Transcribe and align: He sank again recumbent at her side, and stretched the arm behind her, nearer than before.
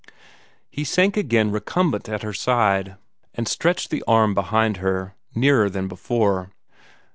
He 0.71 0.83
sank 0.83 1.15
again 1.15 1.51
recumbent 1.51 2.09
at 2.09 2.23
her 2.23 2.33
side, 2.33 2.97
and 3.35 3.47
stretched 3.47 3.91
the 3.91 4.03
arm 4.07 4.33
behind 4.33 4.77
her, 4.77 5.13
nearer 5.35 5.69
than 5.69 5.87
before. 5.87 6.49